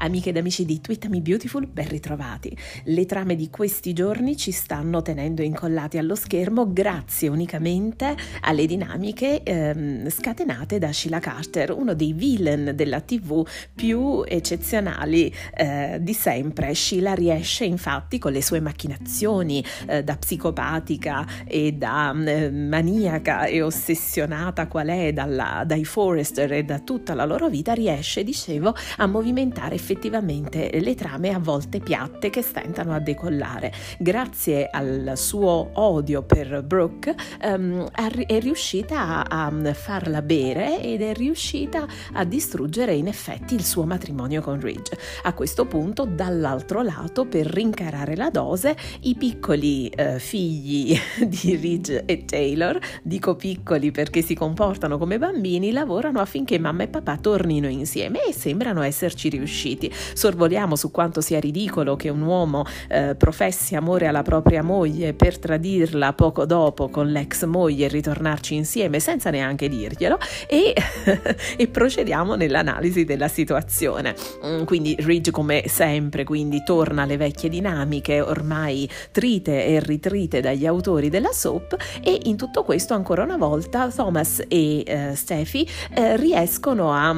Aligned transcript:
Amiche 0.00 0.28
ed 0.28 0.36
amici 0.36 0.64
di 0.64 0.80
Tweet 0.80 1.06
Me 1.06 1.20
Beautiful, 1.20 1.66
ben 1.66 1.88
ritrovati. 1.88 2.56
Le 2.84 3.04
trame 3.04 3.34
di 3.34 3.50
questi 3.50 3.92
giorni 3.92 4.36
ci 4.36 4.52
stanno 4.52 5.02
tenendo 5.02 5.42
incollati 5.42 5.98
allo 5.98 6.14
schermo 6.14 6.72
grazie 6.72 7.28
unicamente 7.28 8.14
alle 8.42 8.66
dinamiche 8.66 9.42
ehm, 9.42 10.08
scatenate 10.08 10.78
da 10.78 10.92
Sheila 10.92 11.18
Carter, 11.18 11.72
uno 11.72 11.94
dei 11.94 12.12
villain 12.12 12.72
della 12.76 13.00
TV 13.00 13.44
più 13.74 14.22
eccezionali 14.24 15.34
eh, 15.56 15.98
di 16.00 16.12
sempre. 16.12 16.74
Sheila 16.74 17.14
riesce 17.14 17.64
infatti 17.64 18.18
con 18.18 18.30
le 18.30 18.42
sue 18.42 18.60
macchinazioni 18.60 19.64
eh, 19.86 20.04
da 20.04 20.16
psicopatica 20.16 21.26
e 21.44 21.72
da 21.72 22.14
eh, 22.24 22.50
maniaca 22.50 23.46
e 23.46 23.62
ossessionata 23.62 24.68
qual 24.68 24.88
è 24.88 25.12
dalla, 25.12 25.64
dai 25.66 25.84
Forrester 25.84 26.52
e 26.52 26.62
da 26.62 26.78
tutta 26.78 27.14
la 27.14 27.24
loro 27.24 27.48
vita, 27.48 27.72
riesce, 27.72 28.22
dicevo, 28.22 28.74
a 28.98 29.06
movimentare 29.06 29.76
effettivamente 29.88 30.68
le 30.80 30.94
trame 30.94 31.32
a 31.32 31.38
volte 31.38 31.80
piatte 31.80 32.28
che 32.28 32.42
stentano 32.42 32.92
a 32.92 32.98
decollare. 32.98 33.72
Grazie 33.98 34.68
al 34.70 35.12
suo 35.14 35.70
odio 35.72 36.22
per 36.22 36.62
Brooke 36.62 37.14
um, 37.42 37.88
è 37.90 38.38
riuscita 38.38 39.26
a, 39.26 39.46
a 39.46 39.72
farla 39.72 40.20
bere 40.20 40.82
ed 40.82 41.00
è 41.00 41.14
riuscita 41.14 41.86
a 42.12 42.24
distruggere 42.24 42.92
in 42.92 43.06
effetti 43.06 43.54
il 43.54 43.64
suo 43.64 43.84
matrimonio 43.84 44.42
con 44.42 44.60
Ridge. 44.60 44.94
A 45.22 45.32
questo 45.32 45.64
punto, 45.64 46.04
dall'altro 46.04 46.82
lato, 46.82 47.24
per 47.24 47.46
rincarare 47.46 48.14
la 48.14 48.28
dose, 48.28 48.76
i 49.02 49.14
piccoli 49.14 49.90
uh, 49.96 50.18
figli 50.18 50.98
di 51.26 51.56
Ridge 51.56 52.02
e 52.04 52.26
Taylor, 52.26 52.78
dico 53.02 53.36
piccoli 53.36 53.90
perché 53.90 54.20
si 54.20 54.34
comportano 54.34 54.98
come 54.98 55.16
bambini, 55.16 55.72
lavorano 55.72 56.20
affinché 56.20 56.58
mamma 56.58 56.82
e 56.82 56.88
papà 56.88 57.16
tornino 57.16 57.68
insieme 57.68 58.26
e 58.26 58.34
sembrano 58.34 58.82
esserci 58.82 59.30
riusciti 59.30 59.77
riusciti. 59.78 59.92
Sorvoliamo 60.14 60.74
su 60.76 60.90
quanto 60.90 61.20
sia 61.20 61.38
ridicolo 61.38 61.96
che 61.96 62.08
un 62.08 62.22
uomo 62.22 62.64
eh, 62.88 63.14
professi 63.16 63.76
amore 63.76 64.06
alla 64.06 64.22
propria 64.22 64.62
moglie 64.62 65.14
per 65.14 65.38
tradirla 65.38 66.12
poco 66.12 66.44
dopo 66.44 66.88
con 66.88 67.08
l'ex 67.08 67.44
moglie 67.44 67.86
e 67.86 67.88
ritornarci 67.88 68.54
insieme 68.54 68.98
senza 68.98 69.30
neanche 69.30 69.68
dirglielo 69.68 70.18
e, 70.48 70.74
e 71.56 71.68
procediamo 71.68 72.34
nell'analisi 72.34 73.04
della 73.04 73.28
situazione. 73.28 74.14
Mm, 74.44 74.64
quindi 74.64 74.96
Ridge 74.98 75.30
come 75.30 75.64
sempre 75.66 76.24
quindi 76.24 76.62
torna 76.64 77.02
alle 77.02 77.16
vecchie 77.16 77.48
dinamiche 77.48 78.20
ormai 78.20 78.88
trite 79.12 79.66
e 79.66 79.80
ritrite 79.80 80.40
dagli 80.40 80.66
autori 80.66 81.08
della 81.08 81.32
soap 81.32 81.76
e 82.02 82.18
in 82.24 82.36
tutto 82.36 82.64
questo 82.64 82.94
ancora 82.94 83.22
una 83.22 83.36
volta 83.36 83.88
Thomas 83.88 84.42
e 84.48 84.82
eh, 84.84 85.14
Steffi 85.14 85.68
eh, 85.94 86.16
riescono 86.16 86.92
a 86.92 87.14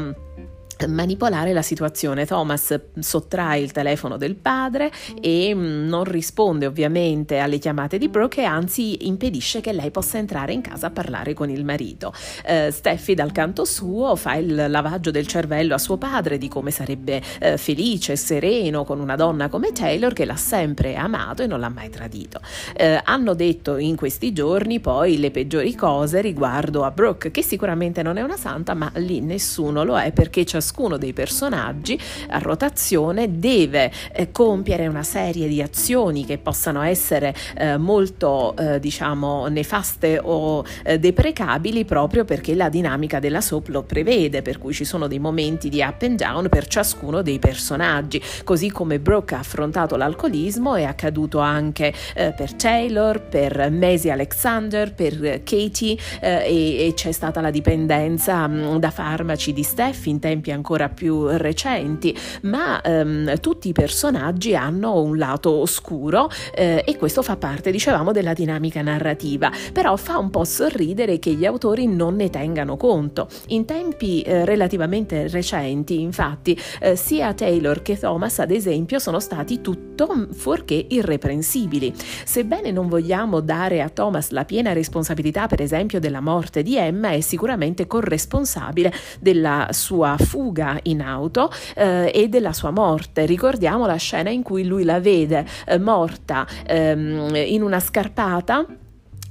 manipolare 0.88 1.52
la 1.52 1.62
situazione. 1.62 2.26
Thomas 2.26 2.78
sottrae 2.98 3.60
il 3.60 3.72
telefono 3.72 4.16
del 4.16 4.34
padre 4.34 4.90
e 5.20 5.54
mm, 5.54 5.88
non 5.88 6.04
risponde 6.04 6.66
ovviamente 6.66 7.38
alle 7.38 7.58
chiamate 7.58 7.98
di 7.98 8.08
Brooke 8.08 8.40
e 8.40 8.44
anzi 8.44 9.06
impedisce 9.06 9.60
che 9.60 9.72
lei 9.72 9.90
possa 9.90 10.18
entrare 10.18 10.52
in 10.52 10.60
casa 10.60 10.88
a 10.88 10.90
parlare 10.90 11.34
con 11.34 11.50
il 11.50 11.64
marito. 11.64 12.12
Uh, 12.46 12.70
Steffi 12.70 13.14
dal 13.14 13.32
canto 13.32 13.64
suo 13.64 14.16
fa 14.16 14.34
il 14.34 14.66
lavaggio 14.68 15.10
del 15.10 15.26
cervello 15.26 15.74
a 15.74 15.78
suo 15.78 15.96
padre 15.96 16.38
di 16.38 16.48
come 16.48 16.70
sarebbe 16.70 17.22
uh, 17.40 17.56
felice 17.56 18.12
e 18.12 18.16
sereno 18.16 18.84
con 18.84 19.00
una 19.00 19.16
donna 19.16 19.48
come 19.48 19.72
Taylor 19.72 20.12
che 20.12 20.24
l'ha 20.24 20.36
sempre 20.36 20.94
amato 20.94 21.42
e 21.42 21.46
non 21.46 21.60
l'ha 21.60 21.68
mai 21.68 21.90
tradito. 21.90 22.40
Uh, 22.78 22.98
hanno 23.04 23.34
detto 23.34 23.76
in 23.76 23.96
questi 23.96 24.32
giorni 24.32 24.80
poi 24.80 25.18
le 25.18 25.30
peggiori 25.30 25.74
cose 25.74 26.20
riguardo 26.20 26.84
a 26.84 26.90
Brooke 26.90 27.30
che 27.30 27.42
sicuramente 27.42 28.02
non 28.02 28.16
è 28.16 28.22
una 28.22 28.36
santa 28.36 28.74
ma 28.74 28.90
lì 28.96 29.20
nessuno 29.20 29.84
lo 29.84 29.98
è 29.98 30.12
perché 30.12 30.44
ciascuno 30.44 30.69
ciascuno 30.70 30.96
dei 30.96 31.12
personaggi 31.12 31.98
a 32.28 32.38
rotazione 32.38 33.38
deve 33.38 33.90
eh, 34.12 34.30
compiere 34.30 34.86
una 34.86 35.02
serie 35.02 35.48
di 35.48 35.60
azioni 35.60 36.24
che 36.24 36.38
possano 36.38 36.82
essere 36.82 37.34
eh, 37.56 37.76
molto 37.76 38.54
eh, 38.56 38.78
diciamo 38.78 39.48
nefaste 39.48 40.20
o 40.22 40.64
eh, 40.84 40.98
deprecabili 41.00 41.84
proprio 41.84 42.24
perché 42.24 42.54
la 42.54 42.68
dinamica 42.68 43.18
della 43.18 43.40
soap 43.40 43.68
lo 43.68 43.82
prevede 43.82 44.42
per 44.42 44.58
cui 44.58 44.72
ci 44.72 44.84
sono 44.84 45.08
dei 45.08 45.18
momenti 45.18 45.68
di 45.68 45.80
up 45.80 46.02
and 46.02 46.16
down 46.16 46.48
per 46.48 46.68
ciascuno 46.68 47.20
dei 47.22 47.40
personaggi. 47.40 48.22
Così 48.44 48.70
come 48.70 49.00
Brooke 49.00 49.34
ha 49.34 49.40
affrontato 49.40 49.96
l'alcolismo 49.96 50.76
è 50.76 50.84
accaduto 50.84 51.40
anche 51.40 51.92
eh, 52.14 52.32
per 52.32 52.54
Taylor 52.54 53.20
per 53.20 53.70
Maisie 53.72 54.12
Alexander 54.12 54.94
per 54.94 55.42
Katie 55.42 55.96
eh, 56.20 56.44
e, 56.44 56.86
e, 56.86 56.92
c'è 56.94 57.10
stata 57.10 57.40
la 57.40 57.50
dipendenza 57.50 58.46
mh, 58.46 58.78
da 58.78 58.90
farmaci 58.90 59.52
di 59.52 59.64
Steph 59.64 60.06
in 60.06 60.20
tempi 60.20 60.50
ancora 60.50 60.58
più 60.88 61.26
recenti, 61.26 62.16
ma 62.42 62.80
ehm, 62.80 63.40
tutti 63.40 63.68
i 63.68 63.72
personaggi 63.72 64.54
hanno 64.54 65.00
un 65.02 65.18
lato 65.18 65.50
oscuro 65.50 66.28
eh, 66.54 66.82
e 66.86 66.96
questo 66.96 67.22
fa 67.22 67.36
parte, 67.36 67.70
dicevamo, 67.70 68.12
della 68.12 68.32
dinamica 68.32 68.82
narrativa, 68.82 69.50
però 69.72 69.96
fa 69.96 70.18
un 70.18 70.30
po' 70.30 70.44
sorridere 70.44 71.18
che 71.18 71.32
gli 71.32 71.44
autori 71.44 71.86
non 71.86 72.16
ne 72.16 72.30
tengano 72.30 72.76
conto. 72.76 73.28
In 73.48 73.64
tempi 73.64 74.22
eh, 74.22 74.44
relativamente 74.44 75.28
recenti, 75.28 76.00
infatti, 76.00 76.58
eh, 76.80 76.96
sia 76.96 77.34
Taylor 77.34 77.82
che 77.82 77.98
Thomas, 77.98 78.38
ad 78.38 78.50
esempio, 78.50 78.98
sono 78.98 79.20
stati 79.20 79.60
tutto 80.06 80.28
fuorché 80.32 80.86
irreprensibili. 80.88 81.92
Sebbene 81.94 82.70
non 82.70 82.88
vogliamo 82.88 83.40
dare 83.40 83.82
a 83.82 83.88
Thomas 83.88 84.30
la 84.30 84.44
piena 84.44 84.72
responsabilità, 84.72 85.46
per 85.46 85.60
esempio, 85.60 86.00
della 86.00 86.20
morte 86.20 86.62
di 86.62 86.76
Emma, 86.76 87.10
è 87.10 87.20
sicuramente 87.20 87.86
corresponsabile 87.86 88.92
della 89.20 89.68
sua 89.70 90.16
fuga 90.18 90.38
fuga 90.40 90.78
in 90.84 91.02
auto 91.02 91.50
eh, 91.74 92.10
e 92.14 92.28
della 92.28 92.52
sua 92.52 92.70
morte. 92.70 93.26
Ricordiamo 93.26 93.86
la 93.86 93.96
scena 93.96 94.30
in 94.30 94.42
cui 94.42 94.64
lui 94.64 94.84
la 94.84 95.00
vede 95.00 95.44
eh, 95.66 95.78
morta 95.78 96.46
ehm, 96.66 97.34
in 97.34 97.62
una 97.62 97.80
scarpata 97.80 98.64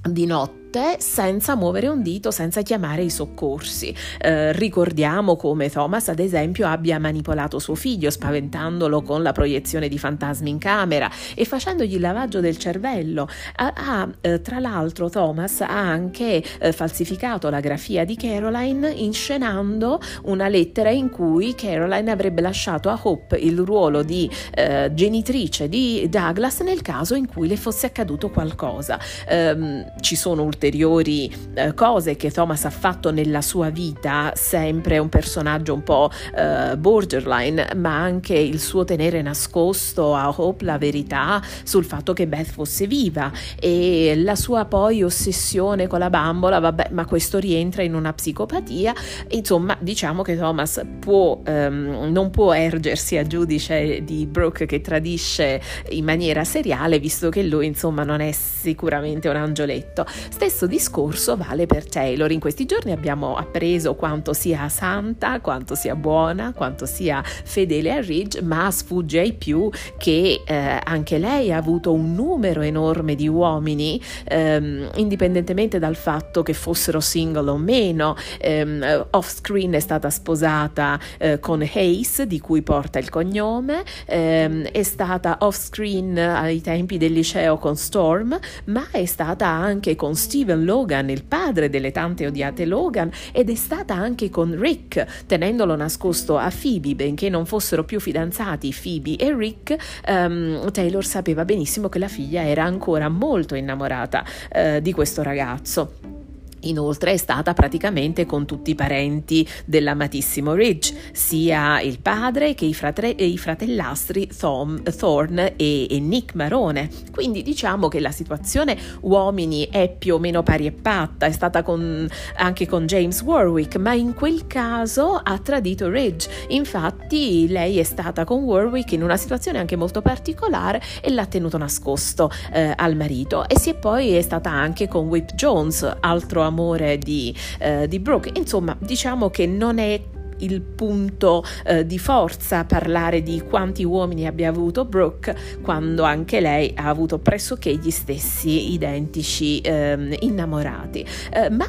di 0.02 0.26
notte 0.26 0.59
notte 0.70 0.98
senza 1.00 1.56
muovere 1.56 1.88
un 1.88 2.02
dito, 2.04 2.30
senza 2.32 2.62
chiamare 2.62 3.02
i 3.02 3.10
soccorsi. 3.10 3.94
Eh, 4.20 4.52
ricordiamo 4.54 5.36
come 5.36 5.70
Thomas, 5.70 6.10
ad 6.10 6.20
esempio, 6.20 6.68
abbia 6.68 7.00
manipolato 7.00 7.58
suo 7.60 7.76
figlio, 7.76 8.10
spaventandolo 8.12 9.02
con 9.02 9.24
la 9.24 9.32
proiezione 9.32 9.88
di 9.88 9.98
fantasmi 9.98 10.50
in 10.50 10.60
camera 10.60 11.10
e 11.36 11.46
facendogli 11.46 11.96
il 11.96 12.02
lavaggio 12.02 12.40
del 12.40 12.58
cervello. 12.58 13.28
Ha 13.56 14.08
eh, 14.22 14.42
tra 14.42 14.60
l'altro, 14.60 15.10
Thomas 15.10 15.62
ha 15.62 15.68
anche 15.68 16.44
eh, 16.60 16.72
falsificato 16.72 17.50
la 17.50 17.60
grafia 17.60 18.06
di 18.06 18.16
Caroline 18.16 18.92
inscenando 18.92 20.00
una 20.24 20.48
lettera 20.48 20.92
in 20.92 21.10
cui 21.10 21.56
Caroline 21.56 22.12
avrebbe 22.12 22.42
lasciato 22.42 22.90
a 22.90 23.00
Hope 23.02 23.38
il 23.38 23.60
ruolo 23.60 24.04
di 24.04 24.30
eh, 24.54 24.92
genitrice 24.94 25.68
di 25.68 26.08
Douglas 26.10 26.60
nel 26.60 26.82
caso 26.82 27.16
in 27.16 27.28
cui 27.28 27.48
le 27.48 27.58
fosse 27.58 27.88
accaduto 27.88 28.30
qualcosa. 28.30 29.00
Ehm, 29.28 29.94
ci 30.00 30.16
sono 30.16 30.44
ulteriori 30.44 30.59
ulteriori 30.60 31.34
eh, 31.54 31.74
cose 31.74 32.18
che 32.18 32.32
Thomas 32.32 32.66
ha 32.66 32.70
fatto 32.70 33.12
nella 33.12 33.42
sua 33.42 33.70
vita, 33.70 34.34
sempre 34.36 34.98
un 34.98 35.08
personaggio 35.08 35.74
un 35.74 35.84
po' 35.84 36.12
eh, 36.36 36.76
borderline, 36.76 37.70
ma 37.78 37.96
anche 37.96 38.34
il 38.34 38.60
suo 38.60 38.84
tenere 38.84 39.22
nascosto 39.22 40.14
a 40.14 40.30
Hope 40.30 40.66
la 40.66 40.78
verità 40.78 41.42
sul 41.64 41.86
fatto 41.86 42.12
che 42.12 42.28
Beth 42.28 42.48
fosse 42.48 42.88
viva 42.88 43.32
e 43.58 44.14
la 44.18 44.36
sua 44.36 44.66
poi 44.66 45.02
ossessione 45.02 45.88
con 45.88 46.00
la 46.00 46.10
bambola, 46.10 46.60
vabbè, 46.60 46.90
ma 46.92 47.06
questo 47.06 47.38
rientra 47.38 47.82
in 47.82 47.96
una 47.96 48.12
psicopatia, 48.12 48.94
insomma, 49.30 49.78
diciamo 49.80 50.24
che 50.24 50.38
Thomas 50.38 50.82
può, 51.00 51.40
ehm, 51.46 52.10
non 52.12 52.32
può 52.32 52.52
ergersi 52.52 53.16
a 53.16 53.26
giudice 53.26 54.04
di 54.04 54.26
Brooke 54.26 54.66
che 54.66 54.82
tradisce 54.82 55.62
in 55.92 56.04
maniera 56.04 56.44
seriale, 56.44 57.00
visto 57.00 57.30
che 57.30 57.44
lui, 57.44 57.66
insomma, 57.66 58.04
non 58.04 58.20
è 58.20 58.34
sicuramente 58.34 59.30
un 59.30 59.38
angioletto. 59.38 60.06
Stesso 60.08 60.49
stesso 60.50 60.66
discorso 60.66 61.38
vale 61.38 61.68
per 61.68 61.88
Taylor. 61.88 62.32
In 62.32 62.40
questi 62.40 62.66
giorni 62.66 62.92
abbiamo 62.92 63.36
appreso 63.36 63.94
quanto 63.94 64.34
sia 64.34 64.68
santa, 64.68 65.40
quanto 65.42 65.76
sia 65.76 65.96
buona, 65.96 66.54
quanto 66.54 66.88
sia 66.88 67.22
fedele 67.24 67.92
a 67.92 68.02
Ridge, 68.02 68.42
ma 68.42 68.70
sfugge 68.72 69.20
ai 69.20 69.34
più 69.34 69.70
che 69.98 70.42
eh, 70.46 70.80
anche 70.84 71.20
lei 71.20 71.54
ha 71.54 71.58
avuto 71.58 71.94
un 71.94 72.16
numero 72.16 72.62
enorme 72.62 73.14
di 73.14 73.28
uomini, 73.28 74.02
ehm, 74.26 74.90
indipendentemente 74.96 75.78
dal 75.78 75.96
fatto 75.96 76.42
che 76.42 76.54
fossero 76.54 77.00
single 77.00 77.52
o 77.52 77.58
meno. 77.58 78.16
Ehm, 78.40 79.08
off 79.12 79.30
screen 79.30 79.74
è 79.74 79.80
stata 79.80 80.10
sposata 80.10 81.00
eh, 81.20 81.40
con 81.40 81.62
Hayes, 81.62 82.24
di 82.24 82.40
cui 82.40 82.64
porta 82.64 82.98
il 82.98 83.10
cognome, 83.10 83.84
ehm, 84.06 84.64
è 84.64 84.84
stata 84.84 85.38
off 85.42 85.58
screen 85.58 86.18
ai 86.18 86.60
tempi 86.62 86.98
del 86.98 87.14
liceo 87.14 87.58
con 87.58 87.76
Storm, 87.76 88.38
ma 88.66 88.88
è 88.90 89.06
stata 89.06 89.46
anche 89.46 89.96
con 89.96 90.16
Steve 90.16 90.38
Steven 90.40 90.64
Logan, 90.64 91.10
il 91.10 91.26
padre 91.26 91.70
delle 91.70 91.92
tante 91.92 92.26
odiate 92.26 92.64
Logan, 92.64 93.12
ed 93.34 93.50
è 93.50 93.56
stata 93.56 93.94
anche 93.94 94.30
con 94.30 94.58
Rick, 94.58 95.26
tenendolo 95.26 95.76
nascosto 95.76 96.38
a 96.38 96.50
Phoebe, 96.50 96.96
benché 96.96 97.28
non 97.28 97.46
fossero 97.46 97.84
più 97.84 98.00
fidanzati 98.00 98.74
Phoebe 98.74 99.18
e 99.18 99.36
Rick, 99.36 99.76
um, 100.08 100.72
Taylor 100.72 101.04
sapeva 101.04 101.44
benissimo 101.44 101.90
che 101.90 102.00
la 102.00 102.08
figlia 102.08 102.46
era 102.46 102.64
ancora 102.64 103.10
molto 103.10 103.56
innamorata 103.56 104.24
uh, 104.54 104.80
di 104.80 104.94
questo 104.94 105.24
ragazzo. 105.24 106.19
Inoltre 106.62 107.14
è 107.14 107.18
stata 107.18 107.54
praticamente 107.54 108.26
con 108.26 108.46
tutti 108.46 108.72
i 108.72 108.76
parenti 108.76 109.48
dell'amatissimo 109.66 110.54
Ridge, 110.54 110.94
sia 111.12 111.82
il 111.82 112.00
padre 112.00 112.54
che 112.54 112.66
i, 112.66 112.74
fratre- 112.74 113.10
i 113.10 113.38
fratellastri 113.38 114.30
Thom, 114.38 114.82
Thorne 114.84 115.56
e, 115.56 115.88
e, 115.90 116.00
Nick 116.00 116.36
Marone. 116.36 116.90
Quindi 117.12 117.42
diciamo 117.42 117.88
che 117.88 118.00
la 118.00 118.12
situazione 118.12 118.78
uomini 119.02 119.68
è 119.70 119.94
più 119.96 120.16
o 120.16 120.20
meno 120.20 120.44
pari 120.44 120.66
e 120.66 120.72
patta, 120.72 121.26
è 121.26 121.32
stata 121.32 121.64
con, 121.64 122.08
anche 122.38 122.68
con 122.68 122.86
James 122.86 123.22
Warwick, 123.22 123.78
ma 123.78 123.94
in 123.94 124.14
quel 124.14 124.48
caso 124.48 125.20
ha 125.22 125.38
tradito 125.40 125.90
Ridge. 125.90 126.30
Infatti 126.50 127.48
lei 127.48 127.80
è 127.80 127.84
stata 127.84 128.24
con 128.24 128.44
Warwick 128.44 128.92
in 128.92 129.04
una 129.04 129.18
situazione 129.18 129.60
anche 129.60 129.76
molto 129.76 130.02
particolare 130.02 130.82
e 131.02 131.12
l'ha 131.12 131.26
tenuto 131.26 131.58
nascosto 131.58 132.32
eh, 132.52 132.74
al 132.76 132.96
marito 132.96 133.48
e 133.48 133.58
si 133.60 133.70
è 133.70 133.76
poi 133.76 134.14
è 134.14 134.22
stata 134.22 134.50
anche 134.50 134.88
con 134.88 135.08
Whip 135.08 135.34
Jones, 135.34 135.90
altro 136.00 136.42
amore 136.50 136.98
di, 136.98 137.34
eh, 137.60 137.88
di 137.88 138.00
Brooke. 138.00 138.32
Insomma, 138.34 138.76
diciamo 138.80 139.30
che 139.30 139.48
non 139.48 139.80
è 139.80 140.00
il 140.40 140.62
punto 140.62 141.44
eh, 141.66 141.86
di 141.86 141.98
forza 141.98 142.66
parlare 142.66 143.22
di 143.22 143.42
quanti 143.42 143.84
uomini 143.84 144.28
abbia 144.28 144.50
avuto 144.50 144.86
Brooke 144.86 145.36
quando 145.62 146.04
anche 146.04 146.40
lei 146.40 146.72
ha 146.76 146.88
avuto 146.88 147.18
pressoché 147.20 147.76
gli 147.76 147.92
stessi 147.92 148.74
identici 148.74 149.60
eh, 149.62 150.18
innamorati. 150.22 151.06
Eh, 151.32 151.50
ma 151.50 151.68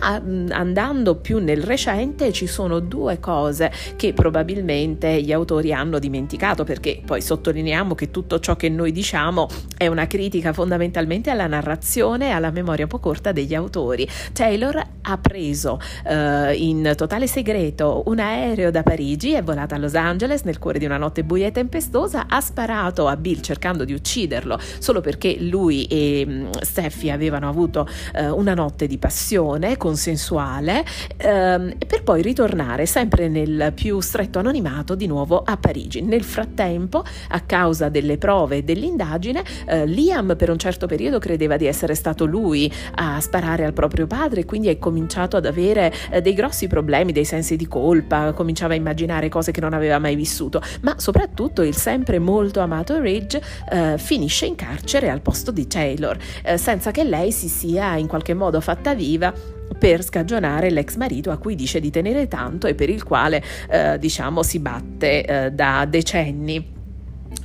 andando 0.50 1.16
più 1.16 1.38
nel 1.38 1.62
recente 1.62 2.32
ci 2.32 2.46
sono 2.46 2.80
due 2.80 3.18
cose 3.20 3.72
che 3.96 4.12
probabilmente 4.12 5.20
gli 5.22 5.32
autori 5.32 5.72
hanno 5.72 5.98
dimenticato 5.98 6.64
perché 6.64 7.00
poi 7.04 7.20
sottolineiamo 7.20 7.94
che 7.94 8.10
tutto 8.10 8.38
ciò 8.40 8.56
che 8.56 8.68
noi 8.68 8.92
diciamo 8.92 9.48
è 9.76 9.86
una 9.86 10.06
critica 10.06 10.52
fondamentalmente 10.52 11.30
alla 11.30 11.46
narrazione 11.46 12.28
e 12.28 12.30
alla 12.30 12.50
memoria 12.50 12.84
un 12.84 12.90
po' 12.90 12.98
corta 12.98 13.32
degli 13.32 13.54
autori. 13.54 14.06
Taylor 14.32 14.82
ha 15.02 15.18
preso 15.18 15.80
eh, 16.06 16.54
in 16.56 16.92
totale 16.96 17.26
segreto 17.26 18.02
un 18.06 18.18
aereo 18.18 18.59
aereo 18.60 18.70
da 18.70 18.82
Parigi, 18.82 19.32
è 19.32 19.42
volata 19.42 19.74
a 19.74 19.78
Los 19.78 19.94
Angeles 19.94 20.42
nel 20.42 20.58
cuore 20.58 20.78
di 20.78 20.84
una 20.84 20.98
notte 20.98 21.24
buia 21.24 21.46
e 21.46 21.52
tempestosa, 21.52 22.26
ha 22.28 22.40
sparato 22.40 23.08
a 23.08 23.16
Bill 23.16 23.40
cercando 23.40 23.84
di 23.84 23.94
ucciderlo 23.94 24.58
solo 24.78 25.00
perché 25.00 25.36
lui 25.40 25.84
e 25.86 26.24
mm, 26.26 26.50
Steffi 26.60 27.10
avevano 27.10 27.48
avuto 27.48 27.88
eh, 28.14 28.28
una 28.28 28.54
notte 28.54 28.86
di 28.86 28.98
passione 28.98 29.76
consensuale 29.76 30.84
ehm, 31.16 31.76
per 31.86 32.02
poi 32.02 32.20
ritornare 32.22 32.84
sempre 32.86 33.28
nel 33.28 33.72
più 33.74 34.00
stretto 34.00 34.38
anonimato 34.38 34.94
di 34.94 35.06
nuovo 35.06 35.42
a 35.42 35.56
Parigi. 35.56 36.02
Nel 36.02 36.24
frattempo, 36.24 37.02
a 37.28 37.40
causa 37.40 37.88
delle 37.88 38.18
prove 38.18 38.58
e 38.58 38.62
dell'indagine, 38.62 39.42
eh, 39.66 39.86
Liam 39.86 40.36
per 40.36 40.50
un 40.50 40.58
certo 40.58 40.86
periodo 40.86 41.18
credeva 41.18 41.56
di 41.56 41.66
essere 41.66 41.94
stato 41.94 42.26
lui 42.26 42.70
a 42.96 43.20
sparare 43.20 43.64
al 43.64 43.72
proprio 43.72 44.06
padre 44.06 44.40
e 44.40 44.44
quindi 44.44 44.68
è 44.68 44.78
cominciato 44.78 45.36
ad 45.36 45.46
avere 45.46 45.92
eh, 46.10 46.20
dei 46.20 46.34
grossi 46.34 46.66
problemi, 46.66 47.12
dei 47.12 47.24
sensi 47.24 47.56
di 47.56 47.66
colpa, 47.66 48.32
cominciava 48.50 48.72
a 48.74 48.76
immaginare 48.76 49.28
cose 49.28 49.52
che 49.52 49.60
non 49.60 49.74
aveva 49.74 49.98
mai 49.98 50.16
vissuto, 50.16 50.60
ma 50.80 50.98
soprattutto 50.98 51.62
il 51.62 51.76
sempre 51.76 52.18
molto 52.18 52.60
amato 52.60 53.00
Ridge 53.00 53.40
eh, 53.70 53.96
finisce 53.96 54.46
in 54.46 54.56
carcere 54.56 55.08
al 55.08 55.20
posto 55.20 55.52
di 55.52 55.66
Taylor, 55.66 56.18
eh, 56.42 56.58
senza 56.58 56.90
che 56.90 57.04
lei 57.04 57.30
si 57.30 57.48
sia 57.48 57.96
in 57.96 58.08
qualche 58.08 58.34
modo 58.34 58.60
fatta 58.60 58.94
viva 58.94 59.32
per 59.78 60.02
scagionare 60.02 60.70
l'ex 60.70 60.96
marito 60.96 61.30
a 61.30 61.38
cui 61.38 61.54
dice 61.54 61.78
di 61.78 61.90
tenere 61.90 62.26
tanto 62.26 62.66
e 62.66 62.74
per 62.74 62.90
il 62.90 63.04
quale 63.04 63.42
eh, 63.68 63.98
diciamo 63.98 64.42
si 64.42 64.58
batte 64.58 65.24
eh, 65.24 65.50
da 65.52 65.86
decenni. 65.88 66.79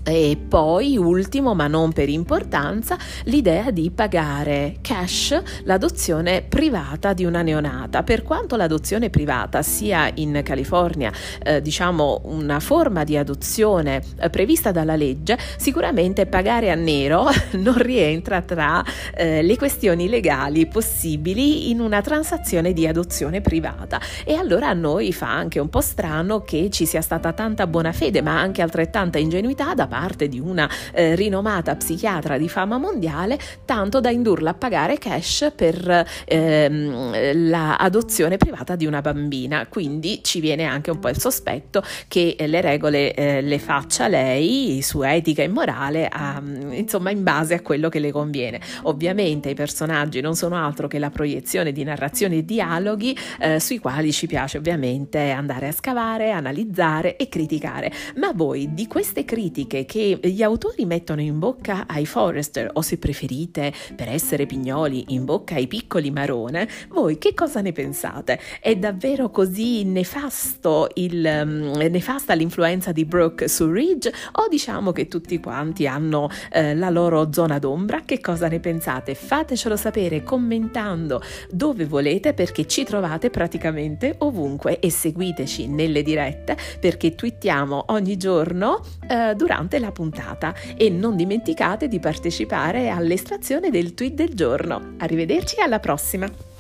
E 0.08 0.38
poi, 0.38 0.98
ultimo 0.98 1.56
ma 1.56 1.66
non 1.66 1.92
per 1.92 2.10
importanza, 2.10 2.96
l'idea 3.24 3.72
di 3.72 3.90
pagare 3.90 4.76
cash 4.82 5.42
l'adozione 5.64 6.44
privata 6.48 7.14
di 7.14 7.26
una 7.26 7.42
neonata. 7.42 8.04
Per 8.04 8.22
quanto 8.22 8.56
l'adozione 8.56 9.10
privata 9.10 9.64
sia 9.64 10.12
in 10.14 10.42
California, 10.44 11.12
eh, 11.42 11.60
diciamo, 11.60 12.22
una 12.26 12.60
forma 12.60 13.04
di 13.04 13.18
adozione 13.18 14.04
eh, 14.20 14.30
prevista 14.30 14.72
dalla 14.72 14.96
legge, 14.96 15.40
sicuramente 15.58 16.28
pagare 16.28 16.70
a 16.70 16.76
nero 16.76 17.28
non 17.58 17.80
rientra 17.80 18.44
tra 18.44 18.86
eh, 19.16 19.42
le 19.42 19.58
questioni 19.58 20.08
legali 20.08 20.68
possibili 20.68 21.72
in 21.72 21.80
una 21.80 22.02
transazione 22.02 22.74
di 22.74 22.86
adozione 22.86 23.42
privata. 23.42 24.00
E 24.24 24.36
allora 24.36 24.70
a 24.70 24.74
noi 24.74 25.12
fa 25.12 25.32
anche 25.32 25.60
un 25.60 25.70
po' 25.70 25.82
strano 25.82 26.42
che 26.42 26.70
ci 26.70 26.86
sia 26.86 27.02
stata 27.02 27.34
tanta 27.34 27.66
buona 27.66 27.92
fede, 27.92 28.22
ma 28.22 28.40
anche 28.40 28.62
altrettanta 28.62 29.18
ingenuità 29.18 29.74
da 29.74 29.88
parte 29.88 29.94
di 30.28 30.40
una 30.40 30.70
eh, 30.94 31.16
rinomata 31.16 31.76
psichiatra 31.76 32.38
di 32.38 32.50
fama 32.50 32.78
mondiale, 32.78 33.40
tanto 33.64 34.00
da 34.00 34.10
indurla 34.10 34.52
a 34.52 34.54
pagare 34.54 34.98
cash 34.98 35.52
per 35.56 36.06
ehm, 36.26 37.50
l'adozione 37.50 38.38
privata 38.38 38.76
di 38.76 38.86
una 38.86 39.02
bambina. 39.02 39.68
Quindi 39.68 40.22
ci 40.22 40.40
viene 40.40 40.66
anche 40.66 40.92
un 40.92 41.00
po' 41.00 41.10
il 41.10 41.20
sospetto 41.20 41.84
che 42.08 42.36
le 42.38 42.62
regole 42.62 43.14
eh, 43.14 43.42
le 43.42 43.60
faccia 43.60 44.08
lei 44.08 44.82
su 44.82 45.02
etica 45.02 45.44
e 45.44 45.48
morale, 45.48 46.08
a, 46.08 46.42
insomma, 46.72 47.12
in 47.12 47.24
base 47.24 47.54
a 47.54 47.62
quello 47.62 47.90
che 47.90 48.00
le 48.00 48.12
conviene. 48.12 48.60
Ovviamente 48.84 49.50
i 49.50 49.56
personaggi 49.56 50.20
non 50.22 50.36
sono 50.36 50.56
altro 50.56 50.88
che 50.88 51.00
la 51.00 51.10
proiezione 51.10 51.72
di 51.72 51.84
narrazioni 51.84 52.40
e 52.40 52.46
dialoghi 52.46 53.18
eh, 53.40 53.60
sui 53.60 53.80
quali 53.80 54.12
ci 54.12 54.28
piace 54.28 54.58
ovviamente 54.58 55.30
andare 55.32 55.68
a 55.68 55.72
scavare, 55.72 56.32
analizzare 56.32 57.16
e 57.16 57.30
criticare. 57.30 57.92
Ma 58.18 58.32
voi 58.34 58.74
di 58.74 58.88
queste 58.88 59.26
critiche 59.26 59.85
che 59.86 60.20
gli 60.22 60.44
autori 60.44 60.86
mettono 60.86 61.22
in 61.22 61.40
bocca 61.40 61.86
ai 61.88 62.06
Forrester 62.06 62.70
o 62.74 62.82
se 62.82 62.98
preferite, 62.98 63.74
per 63.96 64.10
essere 64.10 64.46
pignoli, 64.46 65.06
in 65.10 65.26
bocca 65.26 65.56
ai 65.56 65.68
piccoli 65.68 66.12
Marone, 66.12 66.68
voi 66.90 67.18
che 67.18 67.34
cosa 67.34 67.62
ne 67.62 67.72
pensate? 67.72 68.40
È 68.60 68.76
davvero 68.76 69.30
così 69.30 69.84
nefasto 69.84 70.90
il, 70.96 71.24
um, 71.44 71.78
nefasta 71.78 72.34
l'influenza 72.34 72.92
di 72.92 73.06
Brooke 73.06 73.48
su 73.48 73.70
Ridge 73.70 74.12
o 74.34 74.48
diciamo 74.48 74.92
che 74.92 75.08
tutti 75.08 75.40
quanti 75.40 75.88
hanno 75.88 76.30
eh, 76.52 76.76
la 76.76 76.90
loro 76.90 77.32
zona 77.32 77.60
d'ombra? 77.60 78.02
Che 78.06 78.20
cosa 78.20 78.48
ne 78.48 78.60
pensate? 78.60 79.16
Fatecelo 79.16 79.76
sapere 79.76 80.24
commentando 80.24 81.22
dove 81.50 81.86
volete 81.86 82.34
perché 82.34 82.68
ci 82.68 82.84
trovate 82.84 83.30
praticamente 83.30 84.16
ovunque 84.20 84.80
e 84.80 84.90
seguiteci 84.90 85.68
nelle 85.68 86.02
dirette 86.02 86.58
perché 86.80 87.16
twittiamo 87.16 87.86
ogni 87.88 88.18
giorno 88.18 88.82
eh, 89.08 89.34
durante 89.36 89.75
durante 89.76 89.80
la 89.80 89.92
puntata 89.92 90.54
e 90.78 90.90
non 90.90 91.16
dimenticate 91.16 91.88
di 91.88 92.00
partecipare 92.00 92.90
all'estrazione 92.90 93.70
del 93.70 93.94
tweet 93.94 94.14
del 94.14 94.34
giorno. 94.34 94.96
Arrivederci 94.98 95.60
alla 95.60 95.80
prossima! 95.80 96.55